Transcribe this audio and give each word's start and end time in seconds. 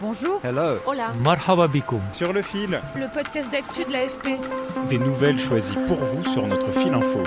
Bonjour. 0.00 0.40
Hello. 0.42 0.78
Hola. 0.86 1.12
Marhaba 1.22 1.68
bikoum. 1.68 2.00
Sur 2.12 2.32
le 2.32 2.42
fil, 2.42 2.80
Le 2.96 3.12
podcast 3.12 3.50
d'actu 3.50 3.84
de 3.84 3.92
l'AFP. 3.92 4.38
des 4.88 4.98
nouvelles 4.98 5.38
choisies 5.38 5.76
pour 5.86 5.98
vous 5.98 6.24
sur 6.24 6.46
notre 6.46 6.72
fil 6.72 6.92
info. 6.94 7.20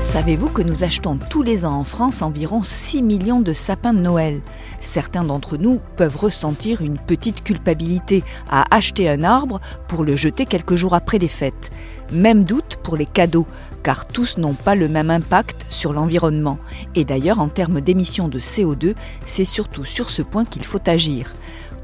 Savez-vous 0.00 0.48
que 0.50 0.62
nous 0.62 0.84
achetons 0.84 1.18
tous 1.30 1.42
les 1.42 1.64
ans 1.64 1.74
en 1.74 1.84
France 1.84 2.22
environ 2.22 2.62
6 2.62 3.02
millions 3.02 3.40
de 3.40 3.52
sapins 3.52 3.92
de 3.92 3.98
Noël? 3.98 4.40
Certains 4.80 5.24
d'entre 5.24 5.56
nous 5.56 5.80
peuvent 5.96 6.16
ressentir 6.16 6.80
une 6.82 6.98
petite 6.98 7.42
culpabilité 7.42 8.22
à 8.48 8.64
acheter 8.74 9.08
un 9.10 9.24
arbre 9.24 9.60
pour 9.88 10.04
le 10.04 10.16
jeter 10.16 10.46
quelques 10.46 10.76
jours 10.76 10.94
après 10.94 11.18
les 11.18 11.28
fêtes. 11.28 11.70
Même 12.12 12.44
doute 12.44 12.76
pour 12.82 12.96
les 12.96 13.06
cadeaux, 13.06 13.46
car 13.86 14.04
tous 14.04 14.36
n'ont 14.36 14.54
pas 14.54 14.74
le 14.74 14.88
même 14.88 15.10
impact 15.10 15.64
sur 15.68 15.92
l'environnement. 15.92 16.58
Et 16.96 17.04
d'ailleurs, 17.04 17.38
en 17.38 17.46
termes 17.46 17.80
d'émissions 17.80 18.26
de 18.26 18.40
CO2, 18.40 18.96
c'est 19.26 19.44
surtout 19.44 19.84
sur 19.84 20.10
ce 20.10 20.22
point 20.22 20.44
qu'il 20.44 20.64
faut 20.64 20.80
agir 20.88 21.32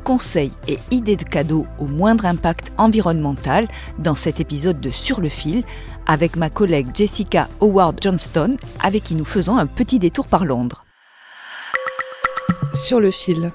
conseils 0.03 0.51
et 0.67 0.81
idées 0.91 1.15
de 1.15 1.23
cadeaux 1.23 1.65
au 1.79 1.87
moindre 1.87 2.27
impact 2.27 2.73
environnemental 2.77 3.69
dans 4.01 4.17
cet 4.17 4.41
épisode 4.41 4.81
de 4.81 4.91
Sur 4.91 5.21
le 5.21 5.29
fil 5.29 5.63
avec 6.09 6.35
ma 6.35 6.51
collègue 6.51 6.89
Jessica 6.93 7.49
Howard 7.61 7.99
Johnston 8.03 8.57
avec 8.83 9.05
qui 9.05 9.15
nous 9.15 9.25
faisons 9.25 9.57
un 9.57 9.67
petit 9.67 10.01
détour 10.01 10.27
par 10.27 10.45
Londres. 10.45 10.85
Sur 12.75 12.98
le 12.98 13.13
fil. 13.13 13.53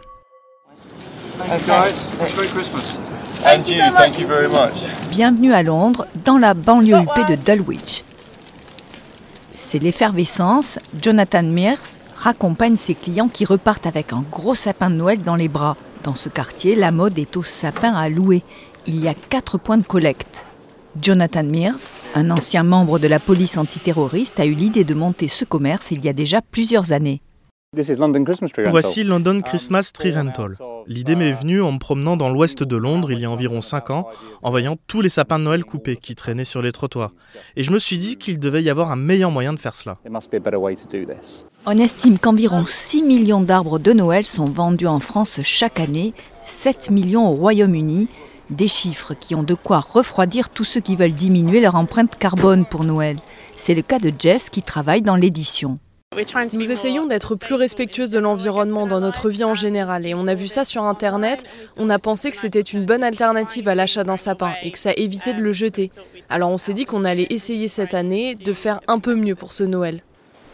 And 3.45 3.67
you, 3.67 3.81
thank 3.97 4.17
you 4.17 4.25
very 4.25 4.47
much. 4.47 4.83
Bienvenue 5.11 5.53
à 5.53 5.63
Londres, 5.63 6.07
dans 6.23 6.37
la 6.37 6.53
banlieue 6.53 6.95
huppée 6.95 7.25
de 7.25 7.35
Dulwich. 7.35 8.05
C'est 9.59 9.79
l'effervescence, 9.79 10.77
Jonathan 11.01 11.41
Mears 11.41 11.97
raccompagne 12.15 12.77
ses 12.77 12.93
clients 12.93 13.27
qui 13.27 13.43
repartent 13.43 13.87
avec 13.87 14.13
un 14.13 14.23
gros 14.31 14.53
sapin 14.53 14.91
de 14.91 14.95
Noël 14.95 15.23
dans 15.23 15.35
les 15.35 15.47
bras. 15.47 15.75
Dans 16.03 16.13
ce 16.13 16.29
quartier, 16.29 16.75
la 16.75 16.91
mode 16.91 17.17
est 17.17 17.35
au 17.35 17.41
sapin 17.41 17.93
à 17.95 18.07
louer. 18.07 18.43
Il 18.85 19.03
y 19.03 19.07
a 19.07 19.15
quatre 19.15 19.57
points 19.57 19.79
de 19.79 19.85
collecte. 19.85 20.45
Jonathan 21.01 21.43
Mears, 21.43 21.95
un 22.13 22.29
ancien 22.29 22.61
membre 22.61 22.99
de 22.99 23.07
la 23.07 23.19
police 23.19 23.57
antiterroriste, 23.57 24.39
a 24.39 24.45
eu 24.45 24.53
l'idée 24.53 24.83
de 24.83 24.93
monter 24.93 25.27
ce 25.27 25.43
commerce 25.43 25.89
il 25.89 26.05
y 26.05 26.09
a 26.09 26.13
déjà 26.13 26.41
plusieurs 26.43 26.91
années. 26.91 27.19
Voici 27.75 29.03
London 29.03 29.41
Christmas 29.41 29.91
Tree 29.93 30.13
Rental. 30.13 30.57
L'idée 30.87 31.17
m'est 31.17 31.33
venue 31.33 31.61
en 31.61 31.73
me 31.73 31.79
promenant 31.79 32.15
dans 32.15 32.29
l'ouest 32.29 32.63
de 32.63 32.75
Londres 32.77 33.11
il 33.11 33.19
y 33.19 33.25
a 33.25 33.29
environ 33.29 33.59
5 33.59 33.89
ans, 33.89 34.07
en 34.41 34.49
voyant 34.49 34.77
tous 34.87 35.01
les 35.01 35.09
sapins 35.09 35.37
de 35.37 35.43
Noël 35.43 35.65
coupés 35.65 35.97
qui 35.97 36.15
traînaient 36.15 36.45
sur 36.45 36.61
les 36.61 36.71
trottoirs. 36.71 37.11
Et 37.57 37.63
je 37.63 37.71
me 37.71 37.77
suis 37.77 37.97
dit 37.97 38.15
qu'il 38.15 38.39
devait 38.39 38.63
y 38.63 38.69
avoir 38.69 38.89
un 38.89 38.95
meilleur 38.95 39.31
moyen 39.31 39.51
de 39.51 39.59
faire 39.59 39.75
cela. 39.75 39.97
On 41.65 41.77
estime 41.77 42.17
qu'environ 42.19 42.65
6 42.65 43.03
millions 43.03 43.41
d'arbres 43.41 43.79
de 43.79 43.91
Noël 43.91 44.25
sont 44.25 44.45
vendus 44.45 44.87
en 44.87 45.01
France 45.01 45.41
chaque 45.43 45.81
année, 45.81 46.13
7 46.45 46.89
millions 46.89 47.27
au 47.27 47.35
Royaume-Uni, 47.35 48.07
des 48.49 48.69
chiffres 48.69 49.13
qui 49.13 49.35
ont 49.35 49.43
de 49.43 49.55
quoi 49.55 49.81
refroidir 49.81 50.47
tous 50.47 50.63
ceux 50.63 50.79
qui 50.79 50.95
veulent 50.95 51.11
diminuer 51.11 51.59
leur 51.59 51.75
empreinte 51.75 52.15
carbone 52.15 52.65
pour 52.65 52.85
Noël. 52.85 53.17
C'est 53.57 53.75
le 53.75 53.81
cas 53.81 53.99
de 53.99 54.13
Jess 54.17 54.49
qui 54.49 54.61
travaille 54.61 55.01
dans 55.01 55.17
l'édition. 55.17 55.79
Nous 56.53 56.71
essayons 56.71 57.05
d'être 57.05 57.35
plus 57.35 57.53
respectueuses 57.53 58.09
de 58.09 58.17
l'environnement 58.17 58.87
dans 58.87 58.99
notre 58.99 59.29
vie 59.29 59.43
en 59.43 59.53
général 59.53 60.07
et 60.07 60.15
on 60.15 60.25
a 60.27 60.33
vu 60.33 60.47
ça 60.47 60.65
sur 60.65 60.83
Internet. 60.85 61.43
On 61.77 61.91
a 61.91 61.99
pensé 61.99 62.31
que 62.31 62.37
c'était 62.37 62.61
une 62.61 62.85
bonne 62.85 63.03
alternative 63.03 63.67
à 63.67 63.75
l'achat 63.75 64.03
d'un 64.03 64.17
sapin 64.17 64.53
et 64.63 64.71
que 64.71 64.79
ça 64.79 64.93
évitait 64.97 65.35
de 65.35 65.41
le 65.41 65.51
jeter. 65.51 65.91
Alors 66.27 66.49
on 66.49 66.57
s'est 66.57 66.73
dit 66.73 66.85
qu'on 66.85 67.05
allait 67.05 67.27
essayer 67.29 67.67
cette 67.67 67.93
année 67.93 68.33
de 68.33 68.53
faire 68.53 68.81
un 68.87 68.97
peu 68.97 69.13
mieux 69.13 69.35
pour 69.35 69.53
ce 69.53 69.63
Noël. 69.63 70.01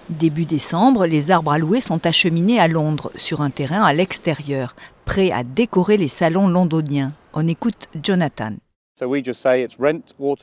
Début 0.10 0.46
décembre, 0.46 1.06
les 1.06 1.32
arbres 1.32 1.54
à 1.54 1.60
louer 1.60 1.80
sont 1.80 2.06
acheminés 2.06 2.60
à 2.60 2.68
Londres, 2.68 3.12
sur 3.16 3.40
un 3.40 3.50
terrain 3.50 3.84
à 3.84 3.94
l'extérieur, 3.94 4.76
prêts 5.06 5.32
à 5.32 5.44
décorer 5.44 5.96
les 5.96 6.10
salons 6.10 6.50
londoniens. 6.50 7.14
On 7.34 7.48
écoute 7.48 7.88
Jonathan. 8.04 8.52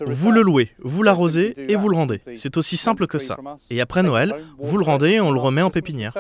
Vous 0.07 0.33
le 0.33 0.43
louez, 0.43 0.71
vous 0.81 1.03
l'arrosez 1.03 1.55
et 1.71 1.77
vous 1.77 1.89
le 1.89 1.97
rendez. 1.97 2.21
C'est 2.37 2.57
aussi 2.57 2.77
simple 2.77 3.07
que 3.07 3.19
ça. 3.19 3.37
Et 3.71 3.81
après 3.81 4.03
Noël, 4.03 4.35
vous 4.59 4.77
le 4.79 4.85
rendez 4.85 5.11
et 5.13 5.21
on 5.21 5.31
le 5.31 5.39
remet 5.41 5.63
en 5.63 5.71
pépinière. 5.71 6.13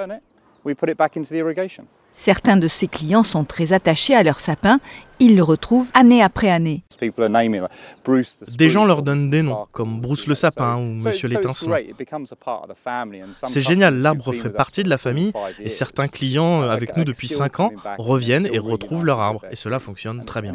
Certains 2.12 2.56
de 2.56 2.68
ses 2.68 2.88
clients 2.88 3.22
sont 3.22 3.44
très 3.44 3.72
attachés 3.72 4.14
à 4.14 4.22
leur 4.22 4.40
sapin. 4.40 4.80
Ils 5.20 5.36
le 5.36 5.42
retrouvent 5.42 5.88
année 5.94 6.22
après 6.22 6.50
année. 6.50 6.82
Des 8.56 8.68
gens 8.68 8.84
leur 8.84 9.02
donnent 9.02 9.30
des 9.30 9.42
noms, 9.42 9.66
comme 9.72 10.00
Bruce 10.00 10.26
le 10.26 10.34
sapin 10.34 10.76
ou 10.76 10.84
Monsieur 10.84 11.28
l'étincelant. 11.28 11.76
C'est 13.44 13.60
génial, 13.60 13.96
l'arbre 13.96 14.32
fait 14.32 14.50
partie 14.50 14.82
de 14.82 14.88
la 14.88 14.98
famille 14.98 15.32
et 15.60 15.68
certains 15.68 16.08
clients 16.08 16.62
avec 16.62 16.96
nous 16.96 17.04
depuis 17.04 17.28
5 17.28 17.60
ans 17.60 17.70
reviennent 17.98 18.48
et 18.52 18.58
retrouvent 18.58 19.04
leur 19.04 19.20
arbre. 19.20 19.44
Et 19.50 19.56
cela 19.56 19.78
fonctionne 19.78 20.24
très 20.24 20.42
bien. 20.42 20.52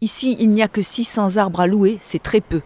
Ici, 0.00 0.36
il 0.40 0.50
n'y 0.50 0.62
a 0.62 0.68
que 0.68 0.82
600 0.82 1.36
arbres 1.36 1.60
à 1.60 1.66
louer, 1.66 1.98
c'est 2.02 2.22
très 2.22 2.40
peu. 2.40 2.60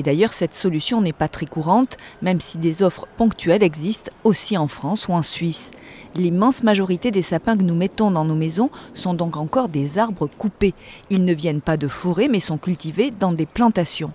Et 0.00 0.02
d'ailleurs, 0.02 0.32
cette 0.32 0.54
solution 0.54 1.02
n'est 1.02 1.12
pas 1.12 1.28
très 1.28 1.44
courante, 1.44 1.98
même 2.22 2.40
si 2.40 2.56
des 2.56 2.82
offres 2.82 3.06
ponctuelles 3.18 3.62
existent 3.62 4.10
aussi 4.24 4.56
en 4.56 4.66
France 4.66 5.08
ou 5.08 5.12
en 5.12 5.20
Suisse. 5.20 5.72
L'immense 6.14 6.62
majorité 6.62 7.10
des 7.10 7.20
sapins 7.20 7.54
que 7.54 7.64
nous 7.64 7.74
mettons 7.74 8.10
dans 8.10 8.24
nos 8.24 8.34
maisons 8.34 8.70
sont 8.94 9.12
donc 9.12 9.36
encore 9.36 9.68
des 9.68 9.98
arbres 9.98 10.26
coupés. 10.26 10.72
Ils 11.10 11.26
ne 11.26 11.34
viennent 11.34 11.60
pas 11.60 11.76
de 11.76 11.86
forêt, 11.86 12.28
mais 12.28 12.40
sont 12.40 12.56
cultivés 12.56 13.10
dans 13.10 13.32
des 13.32 13.44
plantations. 13.44 14.14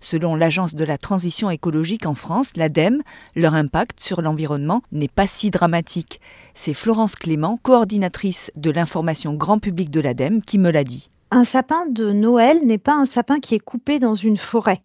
Selon 0.00 0.36
l'Agence 0.36 0.74
de 0.74 0.86
la 0.86 0.96
transition 0.96 1.50
écologique 1.50 2.06
en 2.06 2.14
France, 2.14 2.52
l'ADEME, 2.56 3.02
leur 3.34 3.52
impact 3.52 4.00
sur 4.00 4.22
l'environnement 4.22 4.80
n'est 4.90 5.06
pas 5.06 5.26
si 5.26 5.50
dramatique. 5.50 6.18
C'est 6.54 6.72
Florence 6.72 7.14
Clément, 7.14 7.60
coordinatrice 7.62 8.50
de 8.56 8.70
l'information 8.70 9.34
grand 9.34 9.58
public 9.58 9.90
de 9.90 10.00
l'ADEME, 10.00 10.40
qui 10.40 10.56
me 10.56 10.70
l'a 10.70 10.84
dit. 10.84 11.10
Un 11.32 11.42
sapin 11.42 11.86
de 11.86 12.12
Noël 12.12 12.64
n'est 12.64 12.78
pas 12.78 12.94
un 12.94 13.04
sapin 13.04 13.40
qui 13.40 13.56
est 13.56 13.60
coupé 13.60 13.98
dans 13.98 14.14
une 14.14 14.36
forêt. 14.36 14.82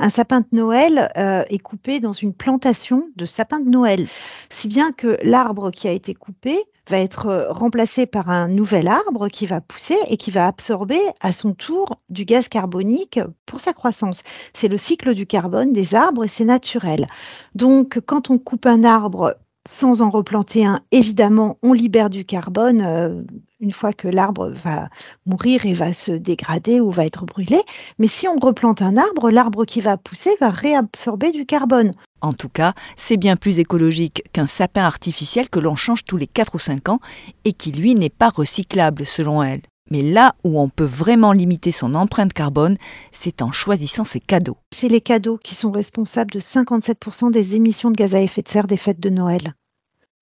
Un 0.00 0.08
sapin 0.08 0.40
de 0.40 0.48
Noël 0.50 1.12
euh, 1.16 1.44
est 1.48 1.60
coupé 1.60 2.00
dans 2.00 2.12
une 2.12 2.34
plantation 2.34 3.08
de 3.14 3.24
sapins 3.24 3.60
de 3.60 3.68
Noël, 3.68 4.08
si 4.50 4.66
bien 4.66 4.90
que 4.90 5.16
l'arbre 5.22 5.70
qui 5.70 5.86
a 5.86 5.92
été 5.92 6.12
coupé 6.12 6.58
va 6.90 6.98
être 6.98 7.26
euh, 7.26 7.52
remplacé 7.52 8.06
par 8.06 8.28
un 8.28 8.48
nouvel 8.48 8.88
arbre 8.88 9.28
qui 9.28 9.46
va 9.46 9.60
pousser 9.60 9.96
et 10.08 10.16
qui 10.16 10.32
va 10.32 10.48
absorber 10.48 10.98
à 11.20 11.32
son 11.32 11.54
tour 11.54 12.00
du 12.08 12.24
gaz 12.24 12.48
carbonique 12.48 13.20
pour 13.46 13.60
sa 13.60 13.72
croissance. 13.72 14.24
C'est 14.52 14.68
le 14.68 14.76
cycle 14.76 15.14
du 15.14 15.26
carbone 15.26 15.72
des 15.72 15.94
arbres 15.94 16.24
et 16.24 16.28
c'est 16.28 16.44
naturel. 16.44 17.06
Donc 17.54 18.00
quand 18.04 18.30
on 18.30 18.38
coupe 18.38 18.66
un 18.66 18.82
arbre 18.82 19.36
sans 19.66 20.02
en 20.02 20.10
replanter 20.10 20.64
un, 20.64 20.80
évidemment, 20.92 21.58
on 21.62 21.72
libère 21.72 22.10
du 22.10 22.24
carbone 22.24 22.82
euh, 22.82 23.22
une 23.60 23.72
fois 23.72 23.92
que 23.92 24.08
l'arbre 24.08 24.50
va 24.50 24.88
mourir 25.26 25.64
et 25.64 25.72
va 25.72 25.94
se 25.94 26.12
dégrader 26.12 26.80
ou 26.80 26.90
va 26.90 27.06
être 27.06 27.24
brûlé. 27.24 27.62
Mais 27.98 28.06
si 28.06 28.28
on 28.28 28.36
replante 28.36 28.82
un 28.82 28.96
arbre, 28.96 29.30
l'arbre 29.30 29.64
qui 29.64 29.80
va 29.80 29.96
pousser 29.96 30.36
va 30.40 30.50
réabsorber 30.50 31.32
du 31.32 31.46
carbone. 31.46 31.94
En 32.20 32.32
tout 32.32 32.48
cas, 32.48 32.74
c'est 32.96 33.16
bien 33.16 33.36
plus 33.36 33.58
écologique 33.58 34.22
qu'un 34.32 34.46
sapin 34.46 34.82
artificiel 34.82 35.48
que 35.48 35.60
l'on 35.60 35.76
change 35.76 36.04
tous 36.04 36.16
les 36.16 36.26
4 36.26 36.54
ou 36.54 36.58
5 36.58 36.88
ans 36.88 37.00
et 37.44 37.52
qui, 37.52 37.72
lui, 37.72 37.94
n'est 37.94 38.10
pas 38.10 38.30
recyclable 38.30 39.04
selon 39.04 39.42
elle. 39.42 39.62
Mais 39.90 40.02
là 40.02 40.34
où 40.44 40.60
on 40.60 40.68
peut 40.68 40.84
vraiment 40.84 41.32
limiter 41.32 41.72
son 41.72 41.94
empreinte 41.94 42.32
carbone, 42.32 42.76
c'est 43.12 43.42
en 43.42 43.52
choisissant 43.52 44.04
ses 44.04 44.20
cadeaux. 44.20 44.56
C'est 44.72 44.88
les 44.88 45.00
cadeaux 45.00 45.38
qui 45.42 45.54
sont 45.54 45.70
responsables 45.70 46.30
de 46.30 46.40
57% 46.40 47.30
des 47.30 47.56
émissions 47.56 47.90
de 47.90 47.96
gaz 47.96 48.14
à 48.14 48.20
effet 48.20 48.42
de 48.42 48.48
serre 48.48 48.66
des 48.66 48.78
fêtes 48.78 49.00
de 49.00 49.10
Noël. 49.10 49.54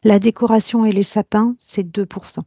La 0.04 0.18
décoration 0.18 0.84
et 0.84 0.92
les 0.92 1.04
sapins, 1.04 1.54
c'est 1.58 1.86
2%. 1.86 2.40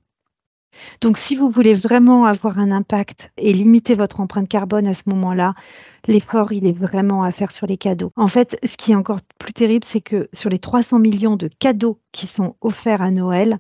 Donc 1.00 1.18
si 1.18 1.38
vous 1.38 1.50
voulez 1.50 1.74
vraiment 1.74 2.26
avoir 2.26 2.60
un 2.60 2.72
impact 2.72 3.32
et 3.38 3.54
limiter 3.54 3.96
votre 3.96 4.20
empreinte 4.20 4.50
carbone 4.50 4.88
à 4.88 4.94
ce 4.94 5.04
moment-là, 5.08 5.54
l'effort, 6.08 6.52
il 6.52 6.68
est 6.68 6.78
vraiment 6.78 7.24
à 7.24 7.32
faire 7.32 7.52
sur 7.52 7.66
les 7.66 7.78
cadeaux. 7.78 8.12
En 8.18 8.28
fait, 8.28 8.60
ce 8.66 8.76
qui 8.76 8.92
est 8.92 8.96
encore 8.96 9.22
plus 9.40 9.54
terrible, 9.54 9.86
c'est 9.86 10.02
que 10.02 10.28
sur 10.34 10.50
les 10.50 10.60
300 10.60 11.00
millions 11.00 11.38
de 11.38 11.48
cadeaux 11.60 12.00
qui 12.12 12.28
sont 12.28 12.56
offerts 12.62 13.02
à 13.02 13.12
Noël, 13.12 13.60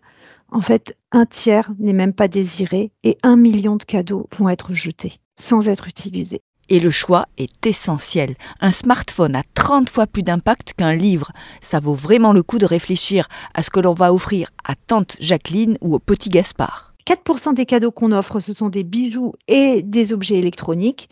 en 0.55 0.61
fait, 0.61 0.97
un 1.11 1.25
tiers 1.25 1.69
n'est 1.79 1.91
même 1.91 2.13
pas 2.13 2.29
désiré 2.29 2.93
et 3.03 3.17
un 3.23 3.35
million 3.35 3.75
de 3.75 3.83
cadeaux 3.83 4.29
vont 4.37 4.47
être 4.47 4.73
jetés 4.73 5.19
sans 5.37 5.67
être 5.67 5.89
utilisés. 5.89 6.39
Et 6.69 6.79
le 6.79 6.91
choix 6.91 7.25
est 7.37 7.67
essentiel. 7.67 8.35
Un 8.61 8.71
smartphone 8.71 9.35
a 9.35 9.43
30 9.53 9.89
fois 9.89 10.07
plus 10.07 10.23
d'impact 10.23 10.71
qu'un 10.77 10.95
livre. 10.95 11.33
Ça 11.59 11.81
vaut 11.81 11.93
vraiment 11.93 12.31
le 12.31 12.41
coup 12.41 12.57
de 12.57 12.65
réfléchir 12.65 13.27
à 13.53 13.63
ce 13.63 13.69
que 13.69 13.81
l'on 13.81 13.93
va 13.93 14.13
offrir 14.13 14.49
à 14.63 14.75
tante 14.75 15.17
Jacqueline 15.19 15.77
ou 15.81 15.93
au 15.93 15.99
petit 15.99 16.29
Gaspard. 16.29 16.93
4% 17.05 17.53
des 17.53 17.65
cadeaux 17.65 17.91
qu'on 17.91 18.13
offre, 18.13 18.39
ce 18.39 18.53
sont 18.53 18.69
des 18.69 18.85
bijoux 18.85 19.33
et 19.49 19.83
des 19.83 20.13
objets 20.13 20.39
électroniques, 20.39 21.09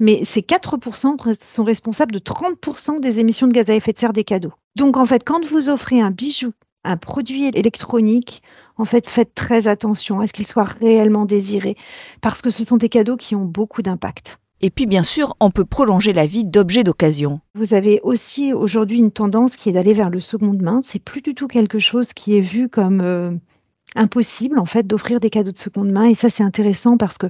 mais 0.00 0.24
ces 0.24 0.40
4% 0.40 1.36
sont 1.38 1.64
responsables 1.64 2.12
de 2.12 2.18
30% 2.18 2.98
des 2.98 3.20
émissions 3.20 3.46
de 3.46 3.52
gaz 3.52 3.68
à 3.68 3.74
effet 3.74 3.92
de 3.92 3.98
serre 3.98 4.14
des 4.14 4.24
cadeaux. 4.24 4.54
Donc 4.74 4.96
en 4.96 5.04
fait, 5.04 5.22
quand 5.22 5.44
vous 5.44 5.68
offrez 5.68 6.00
un 6.00 6.10
bijou, 6.10 6.52
un 6.86 6.96
produit 6.96 7.46
électronique, 7.48 8.42
en 8.78 8.84
fait, 8.84 9.08
faites 9.08 9.34
très 9.34 9.68
attention 9.68 10.20
à 10.20 10.26
ce 10.26 10.32
qu'il 10.32 10.46
soit 10.46 10.64
réellement 10.64 11.24
désiré, 11.24 11.76
parce 12.20 12.42
que 12.42 12.50
ce 12.50 12.64
sont 12.64 12.76
des 12.76 12.88
cadeaux 12.88 13.16
qui 13.16 13.34
ont 13.34 13.44
beaucoup 13.44 13.82
d'impact. 13.82 14.38
Et 14.62 14.70
puis 14.70 14.86
bien 14.86 15.02
sûr, 15.02 15.36
on 15.40 15.50
peut 15.50 15.66
prolonger 15.66 16.12
la 16.12 16.26
vie 16.26 16.46
d'objets 16.46 16.84
d'occasion. 16.84 17.40
Vous 17.54 17.74
avez 17.74 18.00
aussi 18.02 18.54
aujourd'hui 18.54 18.98
une 18.98 19.10
tendance 19.10 19.56
qui 19.56 19.68
est 19.68 19.72
d'aller 19.72 19.92
vers 19.92 20.08
le 20.08 20.20
seconde 20.20 20.62
main. 20.62 20.80
C'est 20.82 20.98
plus 20.98 21.20
du 21.20 21.34
tout 21.34 21.46
quelque 21.46 21.78
chose 21.78 22.14
qui 22.14 22.38
est 22.38 22.40
vu 22.40 22.70
comme 22.70 23.02
euh, 23.02 23.32
impossible 23.94 24.58
en 24.58 24.64
fait 24.64 24.86
d'offrir 24.86 25.20
des 25.20 25.28
cadeaux 25.28 25.52
de 25.52 25.58
seconde 25.58 25.90
main. 25.92 26.04
Et 26.04 26.14
ça 26.14 26.30
c'est 26.30 26.42
intéressant 26.42 26.96
parce 26.96 27.18
que 27.18 27.26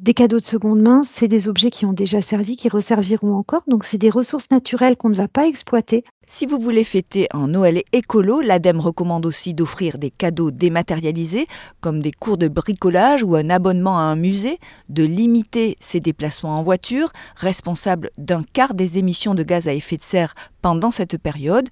des 0.00 0.14
cadeaux 0.14 0.38
de 0.38 0.44
seconde 0.44 0.80
main, 0.80 1.02
c'est 1.04 1.28
des 1.28 1.48
objets 1.48 1.70
qui 1.70 1.84
ont 1.84 1.92
déjà 1.92 2.22
servi, 2.22 2.56
qui 2.56 2.68
resserviront 2.68 3.34
encore, 3.34 3.62
donc 3.66 3.84
c'est 3.84 3.98
des 3.98 4.10
ressources 4.10 4.50
naturelles 4.50 4.96
qu'on 4.96 5.08
ne 5.08 5.16
va 5.16 5.28
pas 5.28 5.46
exploiter. 5.46 6.04
Si 6.26 6.46
vous 6.46 6.58
voulez 6.58 6.84
fêter 6.84 7.26
un 7.32 7.48
Noël 7.48 7.82
écolo, 7.92 8.40
l'ADEME 8.40 8.80
recommande 8.80 9.26
aussi 9.26 9.54
d'offrir 9.54 9.98
des 9.98 10.10
cadeaux 10.10 10.50
dématérialisés, 10.50 11.46
comme 11.80 12.00
des 12.00 12.12
cours 12.12 12.38
de 12.38 12.48
bricolage 12.48 13.24
ou 13.24 13.34
un 13.34 13.50
abonnement 13.50 13.98
à 13.98 14.02
un 14.02 14.16
musée, 14.16 14.58
de 14.88 15.04
limiter 15.04 15.76
ses 15.80 16.00
déplacements 16.00 16.58
en 16.58 16.62
voiture, 16.62 17.10
responsable 17.36 18.10
d'un 18.18 18.44
quart 18.44 18.74
des 18.74 18.98
émissions 18.98 19.34
de 19.34 19.42
gaz 19.42 19.66
à 19.66 19.74
effet 19.74 19.96
de 19.96 20.02
serre 20.02 20.34
pendant 20.62 20.90
cette 20.90 21.18
période, 21.18 21.68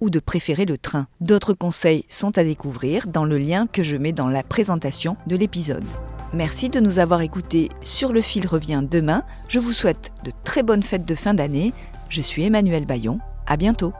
ou 0.00 0.08
de 0.08 0.18
préférer 0.18 0.64
le 0.64 0.78
train. 0.78 1.08
D'autres 1.20 1.52
conseils 1.52 2.06
sont 2.08 2.38
à 2.38 2.44
découvrir 2.44 3.06
dans 3.08 3.26
le 3.26 3.36
lien 3.36 3.66
que 3.66 3.82
je 3.82 3.96
mets 3.96 4.12
dans 4.12 4.28
la 4.28 4.42
présentation 4.42 5.16
de 5.26 5.36
l'épisode. 5.36 5.84
Merci 6.32 6.68
de 6.68 6.78
nous 6.78 7.00
avoir 7.00 7.22
écoutés. 7.22 7.70
Sur 7.82 8.12
le 8.12 8.20
fil 8.20 8.46
revient 8.46 8.84
demain. 8.88 9.24
Je 9.48 9.58
vous 9.58 9.72
souhaite 9.72 10.12
de 10.24 10.30
très 10.44 10.62
bonnes 10.62 10.84
fêtes 10.84 11.04
de 11.04 11.16
fin 11.16 11.34
d'année. 11.34 11.72
Je 12.08 12.20
suis 12.20 12.44
Emmanuel 12.44 12.86
Bayon. 12.86 13.18
À 13.48 13.56
bientôt. 13.56 13.92